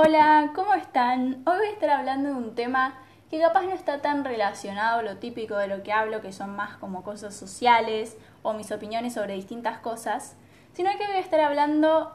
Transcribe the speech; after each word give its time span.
Hola, 0.00 0.52
¿cómo 0.54 0.74
están? 0.74 1.42
Hoy 1.44 1.56
voy 1.56 1.66
a 1.66 1.72
estar 1.72 1.90
hablando 1.90 2.28
de 2.28 2.36
un 2.36 2.54
tema 2.54 2.94
que 3.28 3.40
capaz 3.40 3.62
no 3.62 3.72
está 3.72 4.00
tan 4.00 4.24
relacionado 4.24 5.00
a 5.00 5.02
lo 5.02 5.16
típico 5.16 5.56
de 5.56 5.66
lo 5.66 5.82
que 5.82 5.92
hablo, 5.92 6.20
que 6.20 6.30
son 6.30 6.54
más 6.54 6.76
como 6.76 7.02
cosas 7.02 7.34
sociales 7.34 8.16
o 8.44 8.52
mis 8.52 8.70
opiniones 8.70 9.14
sobre 9.14 9.34
distintas 9.34 9.78
cosas, 9.78 10.36
sino 10.72 10.88
que 10.92 11.04
voy 11.04 11.16
a 11.16 11.18
estar 11.18 11.40
hablando, 11.40 12.12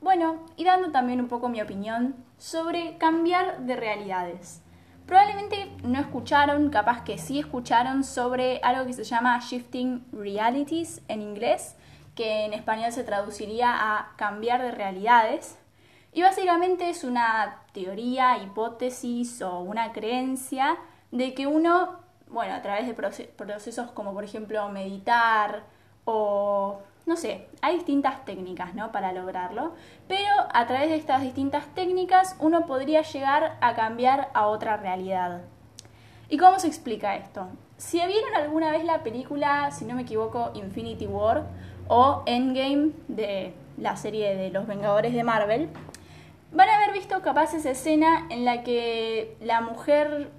bueno, 0.00 0.46
y 0.56 0.64
dando 0.64 0.92
también 0.92 1.20
un 1.20 1.28
poco 1.28 1.50
mi 1.50 1.60
opinión 1.60 2.16
sobre 2.38 2.96
cambiar 2.96 3.58
de 3.66 3.76
realidades. 3.76 4.62
Probablemente 5.04 5.70
no 5.82 6.00
escucharon, 6.00 6.70
capaz 6.70 7.04
que 7.04 7.18
sí 7.18 7.38
escucharon 7.38 8.02
sobre 8.02 8.60
algo 8.62 8.86
que 8.86 8.94
se 8.94 9.04
llama 9.04 9.38
Shifting 9.40 10.06
Realities 10.10 11.02
en 11.08 11.20
inglés, 11.20 11.76
que 12.14 12.46
en 12.46 12.54
español 12.54 12.92
se 12.92 13.04
traduciría 13.04 13.74
a 13.76 14.14
cambiar 14.16 14.62
de 14.62 14.70
realidades. 14.70 15.58
Y 16.16 16.22
básicamente 16.22 16.88
es 16.88 17.04
una 17.04 17.58
teoría, 17.74 18.38
hipótesis 18.38 19.42
o 19.42 19.60
una 19.60 19.92
creencia 19.92 20.78
de 21.10 21.34
que 21.34 21.46
uno, 21.46 21.98
bueno, 22.28 22.54
a 22.54 22.62
través 22.62 22.86
de 22.86 22.94
procesos 22.94 23.90
como 23.90 24.14
por 24.14 24.24
ejemplo 24.24 24.66
meditar 24.70 25.64
o 26.06 26.78
no 27.04 27.16
sé, 27.16 27.48
hay 27.60 27.74
distintas 27.74 28.24
técnicas, 28.24 28.74
¿no? 28.74 28.92
Para 28.92 29.12
lograrlo, 29.12 29.74
pero 30.08 30.30
a 30.54 30.66
través 30.66 30.88
de 30.88 30.96
estas 30.96 31.20
distintas 31.20 31.66
técnicas 31.74 32.34
uno 32.40 32.64
podría 32.64 33.02
llegar 33.02 33.58
a 33.60 33.74
cambiar 33.74 34.30
a 34.32 34.46
otra 34.46 34.78
realidad. 34.78 35.42
¿Y 36.30 36.38
cómo 36.38 36.58
se 36.58 36.68
explica 36.68 37.14
esto? 37.16 37.46
Si 37.76 37.98
vieron 37.98 38.34
alguna 38.34 38.70
vez 38.70 38.84
la 38.84 39.02
película, 39.02 39.70
si 39.70 39.84
no 39.84 39.94
me 39.94 40.02
equivoco, 40.02 40.50
Infinity 40.54 41.08
War 41.08 41.44
o 41.88 42.22
Endgame 42.24 42.92
de 43.06 43.52
la 43.76 43.96
serie 43.96 44.34
de 44.34 44.48
los 44.48 44.66
Vengadores 44.66 45.12
de 45.12 45.22
Marvel, 45.22 45.68
van 46.52 46.68
a 46.68 46.76
haber 46.76 46.92
visto 46.92 47.20
capaz 47.22 47.54
esa 47.54 47.70
escena 47.70 48.26
en 48.30 48.44
la 48.44 48.62
que 48.62 49.36
la 49.40 49.60
mujer 49.60 50.30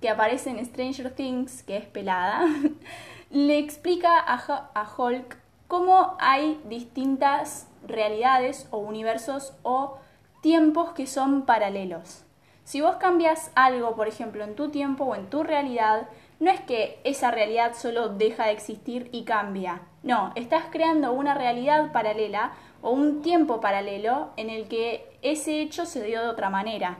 que 0.00 0.08
aparece 0.08 0.50
en 0.50 0.64
Stranger 0.64 1.10
Things, 1.14 1.62
que 1.62 1.76
es 1.76 1.86
pelada, 1.86 2.46
le 3.30 3.58
explica 3.58 4.18
a, 4.18 4.70
a 4.74 4.96
Hulk 4.96 5.36
cómo 5.66 6.16
hay 6.18 6.60
distintas 6.64 7.68
realidades 7.86 8.66
o 8.70 8.78
universos 8.78 9.54
o 9.62 9.98
tiempos 10.40 10.92
que 10.92 11.06
son 11.06 11.42
paralelos. 11.42 12.24
Si 12.64 12.80
vos 12.80 12.96
cambias 12.96 13.50
algo, 13.54 13.96
por 13.96 14.08
ejemplo, 14.08 14.44
en 14.44 14.54
tu 14.54 14.70
tiempo 14.70 15.04
o 15.04 15.14
en 15.14 15.30
tu 15.30 15.42
realidad, 15.42 16.08
no 16.38 16.50
es 16.50 16.60
que 16.60 17.00
esa 17.04 17.30
realidad 17.30 17.74
solo 17.74 18.10
deja 18.10 18.44
de 18.44 18.52
existir 18.52 19.08
y 19.10 19.24
cambia. 19.24 19.80
No, 20.02 20.32
estás 20.34 20.64
creando 20.70 21.12
una 21.12 21.34
realidad 21.34 21.92
paralela 21.92 22.52
o 22.82 22.90
un 22.90 23.22
tiempo 23.22 23.60
paralelo 23.60 24.30
en 24.36 24.50
el 24.50 24.68
que 24.68 25.07
ese 25.22 25.60
hecho 25.60 25.86
se 25.86 26.02
dio 26.04 26.22
de 26.22 26.28
otra 26.28 26.50
manera. 26.50 26.98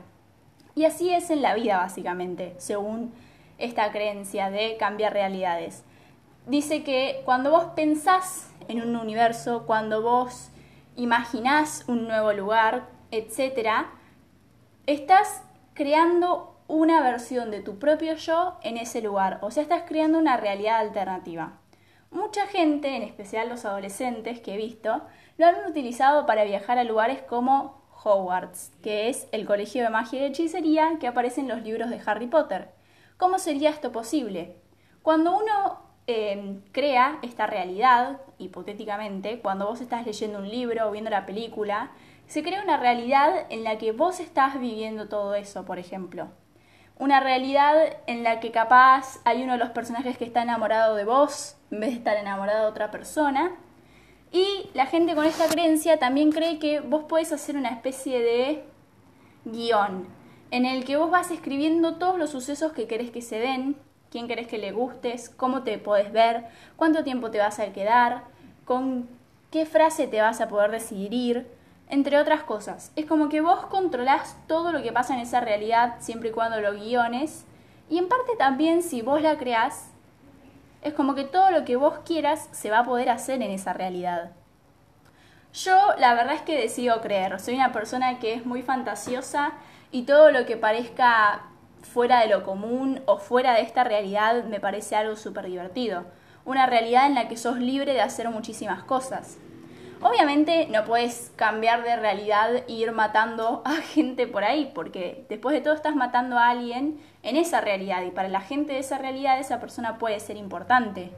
Y 0.75 0.85
así 0.85 1.13
es 1.13 1.29
en 1.29 1.41
la 1.41 1.55
vida, 1.55 1.77
básicamente, 1.77 2.55
según 2.57 3.13
esta 3.57 3.91
creencia 3.91 4.49
de 4.49 4.77
cambiar 4.77 5.13
realidades. 5.13 5.83
Dice 6.45 6.83
que 6.83 7.21
cuando 7.25 7.51
vos 7.51 7.65
pensás 7.75 8.49
en 8.67 8.81
un 8.81 8.95
universo, 8.95 9.65
cuando 9.65 10.01
vos 10.01 10.49
imaginás 10.95 11.83
un 11.87 12.07
nuevo 12.07 12.33
lugar, 12.33 12.87
etc., 13.11 13.87
estás 14.85 15.43
creando 15.73 16.55
una 16.67 17.01
versión 17.01 17.51
de 17.51 17.61
tu 17.61 17.79
propio 17.79 18.15
yo 18.15 18.57
en 18.63 18.77
ese 18.77 19.01
lugar, 19.01 19.39
o 19.41 19.51
sea, 19.51 19.63
estás 19.63 19.83
creando 19.87 20.17
una 20.17 20.37
realidad 20.37 20.79
alternativa. 20.79 21.53
Mucha 22.11 22.47
gente, 22.47 22.95
en 22.95 23.03
especial 23.03 23.49
los 23.49 23.65
adolescentes 23.65 24.39
que 24.39 24.53
he 24.53 24.57
visto, 24.57 25.01
lo 25.37 25.45
han 25.45 25.65
utilizado 25.69 26.25
para 26.25 26.43
viajar 26.43 26.77
a 26.77 26.83
lugares 26.83 27.21
como 27.21 27.78
Hogwarts, 28.03 28.71
que 28.81 29.09
es 29.09 29.27
el 29.31 29.45
colegio 29.45 29.83
de 29.83 29.89
magia 29.89 30.21
y 30.21 30.25
hechicería 30.25 30.97
que 30.99 31.07
aparece 31.07 31.41
en 31.41 31.47
los 31.47 31.61
libros 31.63 31.89
de 31.89 32.01
Harry 32.05 32.27
Potter. 32.27 32.69
¿Cómo 33.17 33.39
sería 33.39 33.69
esto 33.69 33.91
posible? 33.91 34.55
Cuando 35.01 35.35
uno 35.37 35.81
em, 36.07 36.61
crea 36.71 37.19
esta 37.21 37.47
realidad, 37.47 38.21
hipotéticamente, 38.37 39.39
cuando 39.39 39.67
vos 39.67 39.81
estás 39.81 40.05
leyendo 40.05 40.39
un 40.39 40.49
libro 40.49 40.87
o 40.87 40.91
viendo 40.91 41.09
la 41.09 41.25
película, 41.25 41.91
se 42.27 42.43
crea 42.43 42.63
una 42.63 42.77
realidad 42.77 43.45
en 43.49 43.63
la 43.63 43.77
que 43.77 43.91
vos 43.91 44.19
estás 44.19 44.59
viviendo 44.59 45.09
todo 45.09 45.35
eso, 45.35 45.65
por 45.65 45.79
ejemplo 45.79 46.29
una 46.99 47.21
realidad 47.21 47.97
en 48.07 48.23
la 48.23 48.41
que 48.41 48.51
capaz 48.51 49.19
hay 49.23 49.41
uno 49.41 49.53
de 49.53 49.57
los 49.57 49.69
personajes 49.69 50.17
que 50.17 50.25
está 50.25 50.43
enamorado 50.43 50.95
de 50.95 51.05
vos 51.05 51.55
en 51.71 51.79
vez 51.79 51.91
de 51.91 51.95
estar 51.95 52.17
enamorado 52.17 52.63
de 52.63 52.69
otra 52.69 52.91
persona. 52.91 53.53
Y 54.31 54.69
la 54.73 54.85
gente 54.85 55.15
con 55.15 55.25
esta 55.25 55.47
creencia 55.47 55.97
también 55.97 56.31
cree 56.31 56.59
que 56.59 56.81
vos 56.81 57.05
podés 57.05 57.31
hacer 57.31 57.57
una 57.57 57.69
especie 57.69 58.19
de 58.19 58.63
guion 59.45 60.19
en 60.51 60.65
el 60.65 60.83
que 60.83 60.97
vos 60.97 61.11
vas 61.11 61.31
escribiendo 61.31 61.95
todos 61.95 62.17
los 62.17 62.31
sucesos 62.31 62.71
que 62.71 62.87
querés 62.87 63.11
que 63.11 63.21
se 63.21 63.39
den, 63.39 63.75
quién 64.09 64.27
querés 64.27 64.47
que 64.47 64.57
le 64.57 64.71
gustes, 64.71 65.29
cómo 65.29 65.63
te 65.63 65.77
podés 65.77 66.11
ver, 66.11 66.45
cuánto 66.75 67.03
tiempo 67.03 67.29
te 67.29 67.37
vas 67.37 67.59
a 67.59 67.71
quedar, 67.71 68.23
con 68.65 69.07
qué 69.51 69.65
frase 69.65 70.07
te 70.07 70.21
vas 70.21 70.41
a 70.41 70.47
poder 70.47 70.71
decidir, 70.71 71.47
entre 71.87 72.17
otras 72.17 72.43
cosas. 72.43 72.91
Es 72.95 73.05
como 73.05 73.29
que 73.29 73.41
vos 73.41 73.65
controlás 73.67 74.37
todo 74.47 74.71
lo 74.71 74.81
que 74.81 74.91
pasa 74.91 75.13
en 75.13 75.21
esa 75.21 75.39
realidad 75.39 75.95
siempre 75.99 76.29
y 76.29 76.31
cuando 76.31 76.61
lo 76.61 76.73
guiones. 76.73 77.45
Y 77.89 77.97
en 77.97 78.07
parte 78.07 78.35
también 78.37 78.83
si 78.83 79.01
vos 79.01 79.21
la 79.21 79.37
creás, 79.37 79.91
es 80.81 80.93
como 80.93 81.15
que 81.15 81.23
todo 81.23 81.51
lo 81.51 81.65
que 81.65 81.75
vos 81.75 81.99
quieras 82.05 82.49
se 82.51 82.69
va 82.69 82.79
a 82.79 82.85
poder 82.85 83.09
hacer 83.09 83.41
en 83.41 83.51
esa 83.51 83.73
realidad. 83.73 84.31
Yo 85.53 85.75
la 85.97 86.13
verdad 86.13 86.35
es 86.35 86.41
que 86.41 86.59
decido 86.59 87.01
creer. 87.01 87.39
Soy 87.39 87.55
una 87.55 87.73
persona 87.73 88.19
que 88.19 88.33
es 88.33 88.45
muy 88.45 88.61
fantasiosa 88.61 89.53
y 89.91 90.03
todo 90.03 90.31
lo 90.31 90.45
que 90.45 90.57
parezca 90.57 91.43
fuera 91.81 92.21
de 92.21 92.27
lo 92.27 92.43
común 92.43 93.01
o 93.05 93.17
fuera 93.17 93.53
de 93.53 93.61
esta 93.61 93.83
realidad 93.83 94.43
me 94.43 94.59
parece 94.59 94.95
algo 94.95 95.15
súper 95.15 95.45
divertido. 95.45 96.05
Una 96.45 96.65
realidad 96.65 97.07
en 97.07 97.15
la 97.15 97.27
que 97.27 97.37
sos 97.37 97.57
libre 97.57 97.93
de 97.93 98.01
hacer 98.01 98.29
muchísimas 98.29 98.83
cosas. 98.83 99.37
Obviamente 100.01 100.67
no 100.69 100.85
puedes 100.85 101.33
cambiar 101.35 101.83
de 101.83 101.97
realidad 101.97 102.63
e 102.67 102.71
ir 102.71 102.91
matando 102.93 103.61
a 103.65 103.75
gente 103.75 104.27
por 104.27 104.43
ahí, 104.43 104.71
porque 104.73 105.25
después 105.27 105.53
de 105.53 105.61
todo 105.61 105.73
estás 105.73 105.95
matando 105.95 106.37
a 106.37 106.49
alguien 106.49 106.99
en 107.21 107.35
esa 107.35 107.59
realidad 107.59 108.03
y 108.03 108.11
para 108.11 108.29
la 108.29 108.39
gente 108.39 108.73
de 108.73 108.79
esa 108.79 108.97
realidad 108.97 109.39
esa 109.39 109.59
persona 109.59 109.97
puede 109.97 110.19
ser 110.21 110.37
importante. 110.37 111.11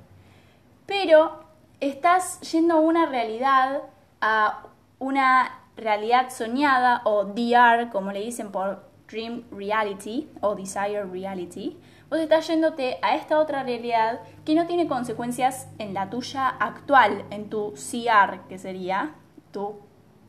Pero 0.88 1.44
estás 1.80 2.42
yendo 2.52 2.80
una 2.80 3.06
realidad, 3.06 3.84
a 4.20 4.64
una 4.98 5.60
realidad 5.78 6.30
soñada 6.30 7.02
o 7.06 7.26
DR, 7.26 7.90
como 7.92 8.12
le 8.12 8.22
dicen 8.22 8.52
por 8.52 8.84
Dream 9.08 9.44
Reality 9.52 10.30
o 10.42 10.56
Desire 10.56 11.06
Reality, 11.06 11.78
vos 12.12 12.20
estás 12.20 12.46
yéndote 12.46 12.98
a 13.02 13.16
esta 13.16 13.40
otra 13.40 13.64
realidad 13.64 14.20
que 14.44 14.54
no 14.54 14.68
tiene 14.68 14.86
consecuencias 14.86 15.70
en 15.80 15.94
la 15.94 16.10
tuya 16.10 16.50
actual, 16.50 17.24
en 17.30 17.50
tu 17.50 17.72
CR, 17.72 18.42
que 18.50 18.58
sería 18.58 19.16
tu, 19.54 19.80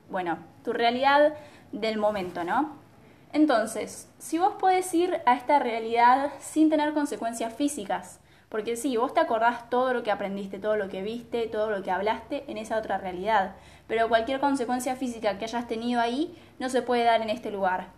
bueno, 0.09 0.38
tu 0.62 0.72
realidad 0.72 1.34
del 1.72 1.98
momento, 1.98 2.44
¿no? 2.44 2.76
Entonces, 3.32 4.09
si 4.19 4.38
vos 4.38 4.54
podés 4.60 4.94
ir 4.94 5.22
a 5.26 5.34
esta 5.34 5.59
realidad 5.59 6.31
sin 6.38 6.71
tener 6.71 6.94
consecuencias 6.94 7.53
físicas, 7.53 8.21
porque 8.48 8.76
sí, 8.76 8.97
vos 8.97 9.12
te 9.12 9.19
acordás 9.19 9.69
todo 9.69 9.92
lo 9.92 10.04
que 10.04 10.12
aprendiste, 10.12 10.60
todo 10.60 10.76
lo 10.76 10.88
que 10.88 11.03
viste, 11.03 11.48
todo 11.48 11.69
lo 11.69 11.82
que 11.82 11.91
hablaste 11.91 12.44
en 12.47 12.59
esa 12.59 12.78
otra 12.78 12.98
realidad, 12.98 13.56
pero 13.88 14.09
cualquier 14.09 14.38
consecuencia 14.38 14.94
física 14.94 15.37
que 15.37 15.47
hayas 15.47 15.66
tenido 15.66 16.00
ahí 16.00 16.38
no 16.60 16.69
se 16.69 16.82
puede 16.82 17.03
dar 17.03 17.22
en 17.22 17.31
este 17.31 17.50
lugar. 17.50 17.88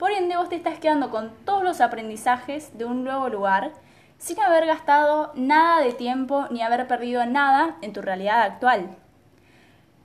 Por 0.00 0.12
ende, 0.12 0.34
vos 0.34 0.48
te 0.48 0.56
estás 0.56 0.78
quedando 0.78 1.10
con 1.10 1.30
todos 1.44 1.62
los 1.62 1.82
aprendizajes 1.82 2.78
de 2.78 2.86
un 2.86 3.04
nuevo 3.04 3.28
lugar 3.28 3.72
sin 4.16 4.40
haber 4.40 4.64
gastado 4.64 5.30
nada 5.34 5.82
de 5.82 5.92
tiempo 5.92 6.46
ni 6.50 6.62
haber 6.62 6.88
perdido 6.88 7.26
nada 7.26 7.76
en 7.82 7.92
tu 7.92 8.00
realidad 8.00 8.40
actual. 8.40 8.96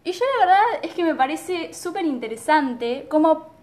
Y 0.03 0.11
yo 0.11 0.25
la 0.34 0.45
verdad 0.45 0.63
es 0.81 0.94
que 0.94 1.05
me 1.05 1.16
parece 1.16 1.73
súper 1.73 2.03
interesante 2.03 3.07
cómo 3.09 3.53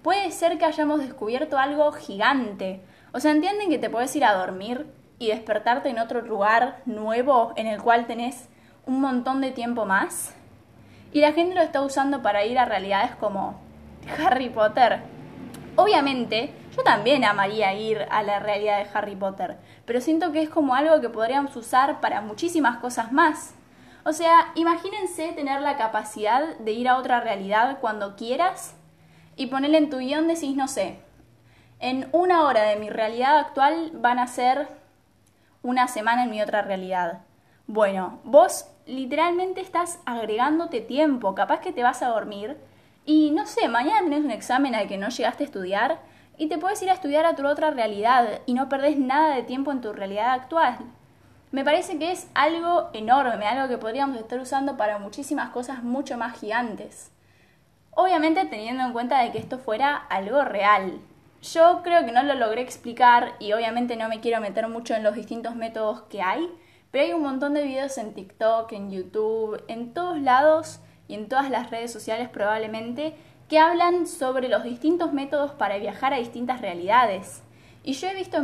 puede 0.00 0.30
ser 0.30 0.58
que 0.58 0.64
hayamos 0.64 1.00
descubierto 1.00 1.58
algo 1.58 1.90
gigante. 1.90 2.80
O 3.12 3.18
sea, 3.18 3.32
¿entienden 3.32 3.68
que 3.68 3.78
te 3.78 3.90
puedes 3.90 4.14
ir 4.14 4.24
a 4.24 4.34
dormir 4.34 4.86
y 5.18 5.26
despertarte 5.26 5.88
en 5.88 5.98
otro 5.98 6.22
lugar 6.22 6.82
nuevo 6.86 7.52
en 7.56 7.66
el 7.66 7.82
cual 7.82 8.06
tenés 8.06 8.48
un 8.86 9.00
montón 9.00 9.40
de 9.40 9.50
tiempo 9.50 9.86
más? 9.86 10.36
Y 11.12 11.20
la 11.20 11.32
gente 11.32 11.56
lo 11.56 11.62
está 11.62 11.82
usando 11.82 12.22
para 12.22 12.44
ir 12.44 12.60
a 12.60 12.64
realidades 12.64 13.16
como 13.16 13.58
Harry 14.16 14.50
Potter, 14.50 15.02
Obviamente, 15.80 16.52
yo 16.76 16.82
también 16.82 17.24
amaría 17.24 17.72
ir 17.72 18.06
a 18.10 18.22
la 18.22 18.38
realidad 18.38 18.84
de 18.84 18.90
Harry 18.92 19.16
Potter, 19.16 19.56
pero 19.86 20.02
siento 20.02 20.30
que 20.30 20.42
es 20.42 20.50
como 20.50 20.74
algo 20.74 21.00
que 21.00 21.08
podríamos 21.08 21.56
usar 21.56 22.02
para 22.02 22.20
muchísimas 22.20 22.76
cosas 22.80 23.12
más. 23.12 23.54
O 24.04 24.12
sea, 24.12 24.52
imagínense 24.56 25.32
tener 25.32 25.62
la 25.62 25.78
capacidad 25.78 26.58
de 26.58 26.72
ir 26.72 26.86
a 26.86 26.98
otra 26.98 27.20
realidad 27.20 27.78
cuando 27.80 28.14
quieras 28.14 28.74
y 29.36 29.46
ponerle 29.46 29.78
en 29.78 29.88
tu 29.88 30.00
guion 30.00 30.28
decís, 30.28 30.54
no 30.54 30.68
sé, 30.68 31.00
en 31.78 32.10
una 32.12 32.44
hora 32.44 32.64
de 32.64 32.76
mi 32.76 32.90
realidad 32.90 33.38
actual 33.38 33.90
van 33.94 34.18
a 34.18 34.26
ser 34.26 34.68
una 35.62 35.88
semana 35.88 36.24
en 36.24 36.30
mi 36.30 36.42
otra 36.42 36.60
realidad. 36.60 37.22
Bueno, 37.66 38.20
vos 38.24 38.66
literalmente 38.84 39.62
estás 39.62 39.98
agregándote 40.04 40.82
tiempo, 40.82 41.34
capaz 41.34 41.60
que 41.60 41.72
te 41.72 41.82
vas 41.82 42.02
a 42.02 42.08
dormir 42.08 42.58
Y 43.12 43.32
no 43.32 43.44
sé, 43.44 43.66
mañana 43.66 44.02
tenés 44.02 44.24
un 44.24 44.30
examen 44.30 44.72
al 44.76 44.86
que 44.86 44.96
no 44.96 45.08
llegaste 45.08 45.42
a 45.42 45.46
estudiar 45.46 45.98
y 46.38 46.46
te 46.46 46.58
puedes 46.58 46.80
ir 46.80 46.90
a 46.90 46.92
estudiar 46.92 47.26
a 47.26 47.34
tu 47.34 47.44
otra 47.44 47.72
realidad 47.72 48.38
y 48.46 48.54
no 48.54 48.68
perdés 48.68 48.98
nada 48.98 49.34
de 49.34 49.42
tiempo 49.42 49.72
en 49.72 49.80
tu 49.80 49.92
realidad 49.92 50.30
actual. 50.30 50.78
Me 51.50 51.64
parece 51.64 51.98
que 51.98 52.12
es 52.12 52.28
algo 52.34 52.88
enorme, 52.92 53.46
algo 53.46 53.68
que 53.68 53.78
podríamos 53.78 54.16
estar 54.16 54.38
usando 54.38 54.76
para 54.76 55.00
muchísimas 55.00 55.50
cosas 55.50 55.82
mucho 55.82 56.16
más 56.16 56.38
gigantes. 56.38 57.10
Obviamente 57.90 58.44
teniendo 58.44 58.84
en 58.84 58.92
cuenta 58.92 59.20
de 59.20 59.32
que 59.32 59.38
esto 59.38 59.58
fuera 59.58 59.96
algo 59.96 60.44
real. 60.44 61.00
Yo 61.42 61.80
creo 61.82 62.04
que 62.06 62.12
no 62.12 62.22
lo 62.22 62.34
logré 62.34 62.62
explicar 62.62 63.32
y 63.40 63.54
obviamente 63.54 63.96
no 63.96 64.08
me 64.08 64.20
quiero 64.20 64.40
meter 64.40 64.68
mucho 64.68 64.94
en 64.94 65.02
los 65.02 65.16
distintos 65.16 65.56
métodos 65.56 66.02
que 66.02 66.22
hay, 66.22 66.48
pero 66.92 67.06
hay 67.06 67.12
un 67.12 67.24
montón 67.24 67.54
de 67.54 67.64
videos 67.64 67.98
en 67.98 68.14
TikTok, 68.14 68.70
en 68.70 68.92
YouTube, 68.92 69.64
en 69.66 69.94
todos 69.94 70.20
lados 70.20 70.78
y 71.10 71.14
en 71.14 71.28
todas 71.28 71.50
las 71.50 71.70
redes 71.70 71.92
sociales 71.92 72.28
probablemente 72.28 73.14
que 73.48 73.58
hablan 73.58 74.06
sobre 74.06 74.48
los 74.48 74.62
distintos 74.62 75.12
métodos 75.12 75.50
para 75.50 75.76
viajar 75.76 76.14
a 76.14 76.18
distintas 76.18 76.60
realidades. 76.60 77.42
Y 77.82 77.94
yo 77.94 78.06
he 78.06 78.14
visto 78.14 78.38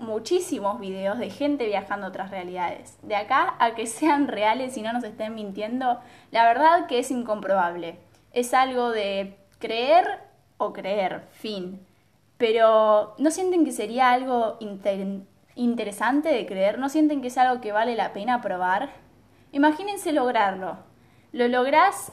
muchísimos 0.00 0.80
videos 0.80 1.18
de 1.18 1.28
gente 1.28 1.66
viajando 1.66 2.06
a 2.06 2.08
otras 2.08 2.30
realidades. 2.30 2.96
De 3.02 3.16
acá 3.16 3.54
a 3.58 3.74
que 3.74 3.86
sean 3.86 4.28
reales 4.28 4.78
y 4.78 4.82
no 4.82 4.94
nos 4.94 5.04
estén 5.04 5.34
mintiendo, 5.34 6.00
la 6.30 6.46
verdad 6.46 6.86
que 6.86 7.00
es 7.00 7.10
incomprobable. 7.10 7.98
Es 8.32 8.54
algo 8.54 8.90
de 8.90 9.36
creer 9.58 10.06
o 10.56 10.72
creer, 10.72 11.28
fin. 11.32 11.84
Pero 12.38 13.14
¿no 13.18 13.30
sienten 13.30 13.66
que 13.66 13.72
sería 13.72 14.10
algo 14.10 14.56
interesante 15.54 16.30
de 16.30 16.46
creer? 16.46 16.78
¿No 16.78 16.88
sienten 16.88 17.20
que 17.20 17.28
es 17.28 17.36
algo 17.36 17.60
que 17.60 17.72
vale 17.72 17.94
la 17.94 18.14
pena 18.14 18.40
probar? 18.40 18.88
Imagínense 19.52 20.12
lograrlo. 20.12 20.78
Lo 21.36 21.48
lográs 21.48 22.12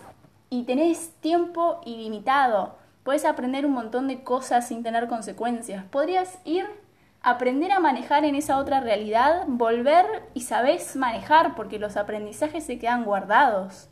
y 0.49 0.63
tenés 0.63 1.11
tiempo 1.21 1.79
ilimitado 1.85 2.75
Puedes 3.03 3.25
aprender 3.25 3.65
un 3.65 3.73
montón 3.73 4.07
de 4.07 4.23
cosas 4.23 4.67
sin 4.67 4.81
tener 4.81 5.09
consecuencias. 5.09 5.83
Podrías 5.83 6.39
ir, 6.45 6.65
aprender 7.21 7.73
a 7.73 7.81
manejar 7.81 8.23
en 8.23 8.35
esa 8.35 8.57
otra 8.57 8.79
realidad, 8.79 9.43
volver 9.47 10.05
y 10.33 10.41
sabes 10.41 10.95
manejar 10.95 11.53
porque 11.55 11.79
los 11.79 11.97
aprendizajes 11.97 12.65
se 12.65 12.79
quedan 12.79 13.03
guardados. 13.03 13.89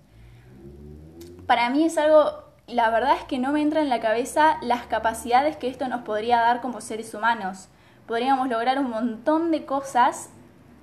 Para 1.46 1.70
mí 1.70 1.84
es 1.84 1.98
algo, 1.98 2.32
la 2.68 2.90
verdad 2.90 3.18
es 3.18 3.26
que 3.26 3.38
no 3.38 3.52
me 3.52 3.62
entra 3.62 3.82
en 3.82 3.90
la 3.90 4.00
cabeza 4.00 4.58
las 4.62 4.84
capacidades 4.84 5.58
que 5.58 5.68
esto 5.68 5.90
nos 5.90 6.04
podría 6.04 6.40
dar 6.40 6.62
como 6.62 6.80
seres 6.80 7.14
humanos. 7.14 7.68
Podríamos 8.08 8.48
lograr 8.48 8.80
un 8.80 8.90
montón 8.90 9.52
de 9.52 9.66
cosas 9.66 10.30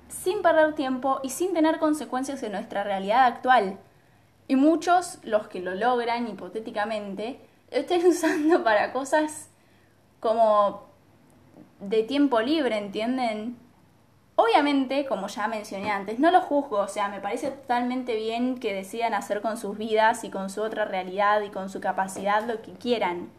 sin 0.07 0.43
perder 0.43 0.75
tiempo 0.75 1.19
y 1.23 1.31
sin 1.31 1.55
tener 1.55 1.79
consecuencias 1.79 2.43
en 2.43 2.51
nuestra 2.51 2.83
realidad 2.83 3.25
actual. 3.25 3.79
Y 4.49 4.55
muchos, 4.55 5.19
los 5.23 5.47
que 5.47 5.59
lo 5.59 5.75
logran 5.75 6.27
hipotéticamente, 6.27 7.39
estén 7.69 8.05
usando 8.07 8.63
para 8.63 8.91
cosas 8.91 9.47
como 10.19 10.89
de 11.79 12.01
tiempo 12.01 12.41
libre, 12.41 12.75
¿entienden? 12.75 13.57
Obviamente, 14.35 15.05
como 15.05 15.27
ya 15.27 15.47
mencioné 15.47 15.91
antes, 15.91 16.17
no 16.17 16.31
lo 16.31 16.41
juzgo, 16.41 16.79
o 16.79 16.87
sea, 16.87 17.09
me 17.09 17.21
parece 17.21 17.51
totalmente 17.51 18.15
bien 18.15 18.59
que 18.59 18.73
decidan 18.73 19.13
hacer 19.13 19.41
con 19.41 19.55
sus 19.55 19.77
vidas 19.77 20.23
y 20.23 20.31
con 20.31 20.49
su 20.49 20.63
otra 20.63 20.83
realidad 20.83 21.41
y 21.41 21.49
con 21.49 21.69
su 21.69 21.79
capacidad 21.79 22.43
lo 22.47 22.63
que 22.63 22.73
quieran. 22.73 23.29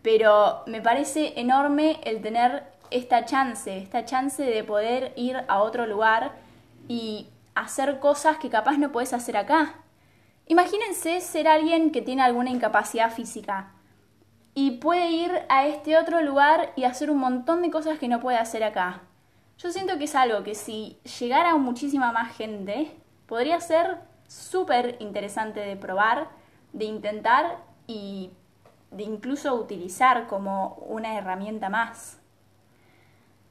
Pero 0.00 0.62
me 0.66 0.80
parece 0.80 1.38
enorme 1.38 2.00
el 2.04 2.22
tener 2.22 2.64
esta 2.90 3.26
chance, 3.26 3.76
esta 3.76 4.06
chance 4.06 4.42
de 4.42 4.64
poder 4.64 5.12
ir 5.16 5.36
a 5.48 5.62
otro 5.62 5.86
lugar 5.86 6.32
y 6.88 7.28
hacer 7.54 7.98
cosas 7.98 8.38
que 8.38 8.48
capaz 8.48 8.78
no 8.78 8.90
puedes 8.90 9.12
hacer 9.12 9.36
acá. 9.36 9.74
Imagínense 10.50 11.20
ser 11.20 11.46
alguien 11.46 11.92
que 11.92 12.02
tiene 12.02 12.22
alguna 12.22 12.50
incapacidad 12.50 13.12
física 13.12 13.70
y 14.52 14.78
puede 14.78 15.08
ir 15.08 15.30
a 15.48 15.68
este 15.68 15.96
otro 15.96 16.22
lugar 16.22 16.72
y 16.74 16.82
hacer 16.82 17.08
un 17.08 17.18
montón 17.18 17.62
de 17.62 17.70
cosas 17.70 18.00
que 18.00 18.08
no 18.08 18.18
puede 18.18 18.36
hacer 18.36 18.64
acá. 18.64 19.02
Yo 19.58 19.70
siento 19.70 19.96
que 19.96 20.06
es 20.06 20.14
algo 20.16 20.42
que 20.42 20.56
si 20.56 20.98
llegara 21.20 21.52
a 21.52 21.56
muchísima 21.56 22.10
más 22.10 22.36
gente, 22.36 22.90
podría 23.26 23.60
ser 23.60 23.98
súper 24.26 24.96
interesante 24.98 25.60
de 25.60 25.76
probar, 25.76 26.30
de 26.72 26.86
intentar 26.86 27.58
y 27.86 28.32
de 28.90 29.04
incluso 29.04 29.54
utilizar 29.54 30.26
como 30.26 30.84
una 30.88 31.16
herramienta 31.16 31.68
más. 31.68 32.18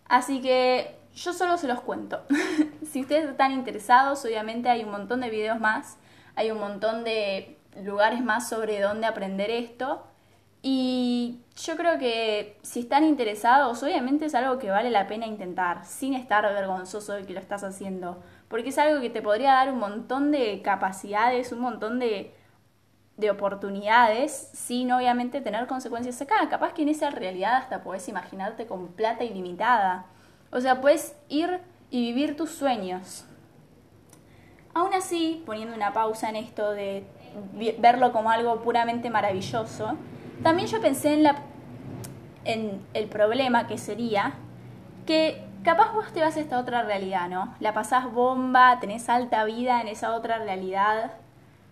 Así 0.04 0.42
que 0.42 1.00
yo 1.16 1.32
solo 1.32 1.58
se 1.58 1.70
los 1.70 1.80
cuento. 1.80 2.26
si 2.92 3.04
ustedes 3.04 3.30
están 3.30 3.54
interesados, 3.54 4.26
obviamente 4.26 4.68
hay 4.68 4.84
un 4.84 4.92
montón 4.92 5.22
de 5.22 5.30
videos 5.30 5.62
más 5.62 5.98
hay 6.40 6.52
un 6.52 6.60
montón 6.60 7.04
de 7.04 7.58
lugares 7.84 8.24
más 8.24 8.48
sobre 8.48 8.80
dónde 8.80 9.06
aprender 9.06 9.52
esto. 9.52 10.06
Y 10.62 11.42
yo 11.58 11.76
creo 11.76 12.00
que 12.00 12.58
si 12.62 12.80
están 12.80 13.04
interesados, 13.04 13.84
obviamente 13.84 14.26
es 14.26 14.36
algo 14.36 14.58
que 14.58 14.70
vale 14.70 14.90
la 14.90 15.06
pena 15.06 15.28
intentar, 15.28 15.86
sin 15.86 16.14
estar 16.14 16.44
vergonzoso 16.46 17.12
de 17.12 17.26
que 17.26 17.34
lo 17.34 17.42
estás 17.42 17.66
haciendo, 17.66 18.24
porque 18.48 18.70
es 18.70 18.78
algo 18.78 19.02
que 19.02 19.10
te 19.10 19.22
podría 19.22 19.52
dar 19.52 19.70
un 19.74 19.80
montón 19.80 20.32
de 20.32 20.62
capacidades, 20.62 21.52
un 21.52 21.60
montón 21.60 22.00
de, 22.00 22.34
de 23.18 23.32
oportunidades, 23.32 24.50
sin 24.54 24.94
obviamente 24.94 25.42
tener 25.42 25.68
consecuencias 25.68 26.22
acá. 26.22 26.48
Capaz 26.50 26.72
que 26.74 26.84
en 26.84 26.90
esa 26.90 27.10
realidad 27.10 27.58
hasta 27.58 27.84
puedes 27.84 28.08
imaginarte 28.08 28.66
con 28.66 28.88
plata 28.94 29.26
ilimitada. 29.26 30.06
O 30.52 30.62
sea, 30.62 30.80
puedes 30.80 31.18
ir 31.28 31.60
y 31.90 32.14
vivir 32.14 32.38
tus 32.38 32.52
sueños. 32.52 33.26
Aún 34.80 34.94
así, 34.94 35.44
poniendo 35.46 35.76
una 35.76 35.92
pausa 35.92 36.30
en 36.30 36.38
esto 36.38 36.72
de 36.72 37.04
verlo 37.80 38.14
como 38.14 38.32
algo 38.32 38.62
puramente 38.62 39.10
maravilloso, 39.10 39.98
también 40.42 40.70
yo 40.70 40.80
pensé 40.80 41.16
en, 41.16 41.24
la, 41.24 41.36
en 42.46 42.82
el 42.94 43.10
problema 43.10 43.68
que 43.68 43.78
sería 43.78 44.36
que 45.06 45.44
capaz 45.66 45.92
vos 45.92 46.14
te 46.14 46.22
vas 46.22 46.38
a 46.38 46.40
esta 46.40 46.58
otra 46.58 46.84
realidad, 46.84 47.28
¿no? 47.28 47.54
La 47.60 47.74
pasás 47.74 48.10
bomba, 48.10 48.80
tenés 48.80 49.10
alta 49.10 49.44
vida 49.44 49.82
en 49.82 49.90
esa 49.90 50.16
otra 50.16 50.38
realidad, 50.40 51.12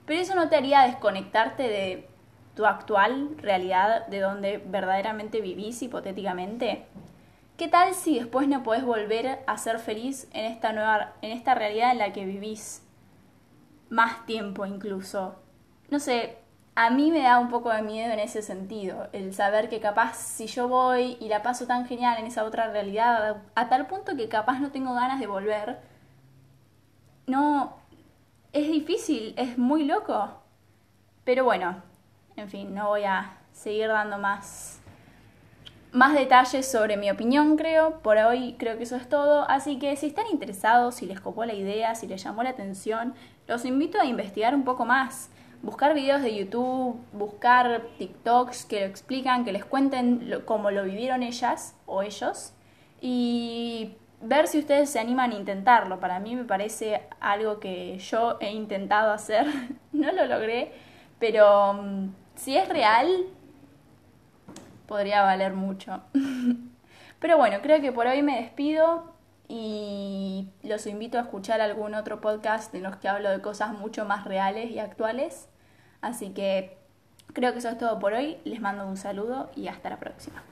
pero 0.06 0.19
eso 0.19 0.36
no 0.36 0.50
te 0.50 0.57
haría 0.57 0.81
desconectarte 0.81 1.63
de 1.63 2.09
tu 2.57 2.65
actual 2.65 3.38
realidad, 3.38 4.06
de 4.07 4.19
donde 4.19 4.57
verdaderamente 4.57 5.39
vivís 5.39 5.81
hipotéticamente. 5.81 6.86
¿Qué 7.56 7.69
tal 7.69 7.94
si 7.94 8.19
después 8.19 8.50
no 8.50 8.63
podés 8.63 8.83
volver 8.83 9.39
a 9.48 9.57
ser 9.57 9.80
feliz 9.80 10.27
en 10.33 10.44
esta 10.44 10.74
nueva 10.74 11.13
en 11.21 11.31
esta 11.31 11.56
realidad 11.56 11.92
en 11.92 12.00
la 12.00 12.12
que 12.12 12.25
vivís? 12.25 12.83
Más 13.89 14.25
tiempo 14.25 14.66
incluso. 14.66 15.36
No 15.89 16.00
sé, 16.00 16.38
a 16.75 16.89
mí 16.89 17.12
me 17.12 17.24
da 17.24 17.39
un 17.39 17.50
poco 17.50 17.72
de 17.72 17.81
miedo 17.81 18.13
en 18.13 18.19
ese 18.19 18.42
sentido, 18.42 19.07
el 19.13 19.34
saber 19.34 19.69
que 19.69 19.80
capaz 19.80 20.16
si 20.16 20.48
yo 20.48 20.68
voy 20.68 21.18
y 21.19 21.28
la 21.28 21.42
paso 21.42 21.66
tan 21.66 21.88
genial 21.88 22.19
en 22.19 22.28
esa 22.28 22.44
otra 22.44 22.71
realidad, 22.71 23.38
a 23.56 23.69
tal 23.69 23.88
punto 23.88 24.16
que 24.16 24.30
capaz 24.30 24.59
no 24.59 24.71
tengo 24.71 24.94
ganas 24.94 25.19
de 25.19 25.28
volver, 25.28 25.80
no, 27.26 27.78
es 28.54 28.68
difícil, 28.68 29.33
es 29.38 29.57
muy 29.57 29.85
loco. 29.85 30.30
Pero 31.23 31.44
bueno, 31.44 31.81
en 32.35 32.50
fin, 32.50 32.73
no 32.73 32.90
voy 32.90 33.04
a 33.04 33.38
seguir 33.52 33.88
dando 33.88 34.18
más 34.18 34.80
más 35.97 36.13
detalles 36.13 36.69
sobre 36.69 36.95
mi 36.95 37.09
opinión, 37.09 37.57
creo. 37.57 37.99
Por 38.01 38.18
hoy 38.18 38.56
creo 38.59 38.77
que 38.77 38.83
eso 38.83 38.95
es 38.95 39.09
todo. 39.09 39.49
Así 39.49 39.80
que 39.80 39.95
si 39.95 40.07
están 40.07 40.27
interesados, 40.31 40.95
si 40.95 41.07
les 41.07 41.19
copó 41.19 41.44
la 41.44 41.56
idea, 41.56 41.95
si 41.95 42.06
les 42.07 42.23
llamó 42.23 42.44
la 42.44 42.51
atención, 42.51 43.16
los 43.47 43.66
invito 43.66 43.99
a 43.99 44.06
investigar 44.06 44.54
un 44.54 44.63
poco 44.63 44.85
más. 44.85 45.31
Buscar 45.63 45.95
videos 45.95 46.21
de 46.21 46.35
YouTube, 46.35 46.99
buscar 47.13 47.81
TikToks 47.97 48.66
que 48.66 48.81
lo 48.81 48.85
explican, 48.85 49.44
que 49.44 49.51
les 49.51 49.66
cuenten 49.66 50.44
cómo 50.45 50.69
lo 50.69 50.83
vivieron 50.83 51.23
ellas 51.23 51.75
o 51.87 52.04
ellos. 52.04 52.54
Y 53.01 53.95
ver 54.21 54.47
si 54.47 54.59
ustedes 54.59 54.92
se 54.92 54.99
animan 54.99 55.31
a 55.31 55.35
intentarlo. 55.35 55.99
Para 55.99 56.19
mí 56.19 56.35
me 56.35 56.44
parece 56.44 57.07
algo 57.19 57.59
que 57.59 57.97
yo 57.97 58.37
he 58.39 58.51
intentado 58.51 59.11
hacer. 59.11 59.47
no 59.94 60.11
lo 60.11 60.27
logré, 60.27 60.73
pero 61.18 61.73
mm, 61.73 62.09
si 62.35 62.56
es 62.56 62.69
real, 62.69 63.25
podría 64.88 65.22
valer 65.22 65.54
mucho. 65.54 66.02
Pero 67.20 67.38
bueno, 67.38 67.58
creo 67.62 67.82
que 67.82 67.92
por 67.92 68.08
hoy 68.08 68.22
me 68.22 68.42
despido 68.42 69.14
y 69.48 70.50
los 70.64 70.86
invito 70.88 71.18
a 71.18 71.22
escuchar 71.22 71.62
algún 71.62 71.96
otro 71.96 72.22
podcast 72.22 72.74
en 72.76 72.84
los 72.84 72.98
que 72.98 73.08
hablo 73.08 73.30
de 73.30 73.42
cosas 73.42 73.74
mucho 73.74 74.06
más 74.06 74.26
reales 74.26 74.72
y 74.72 74.80
actuales. 74.80 75.48
Así 76.02 76.30
que 76.30 76.78
creo 77.34 77.54
que 77.54 77.60
eso 77.60 77.70
es 77.70 77.78
todo 77.78 78.00
por 78.00 78.14
hoy. 78.14 78.38
Les 78.44 78.62
mando 78.62 78.86
un 78.88 78.98
saludo 78.98 79.50
y 79.56 79.68
hasta 79.68 79.90
la 79.90 79.98
próxima. 79.98 80.44